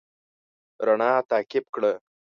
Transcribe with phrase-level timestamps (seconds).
[0.85, 1.93] رڼا تعقيب کړه.